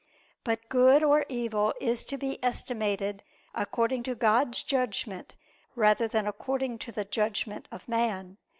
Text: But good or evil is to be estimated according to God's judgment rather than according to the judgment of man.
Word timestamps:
But 0.43 0.67
good 0.67 1.03
or 1.03 1.27
evil 1.29 1.75
is 1.79 2.03
to 2.05 2.17
be 2.17 2.43
estimated 2.43 3.21
according 3.53 4.01
to 4.09 4.15
God's 4.15 4.63
judgment 4.63 5.35
rather 5.75 6.07
than 6.07 6.25
according 6.25 6.79
to 6.79 6.91
the 6.91 7.05
judgment 7.05 7.67
of 7.71 7.87
man. 7.87 8.39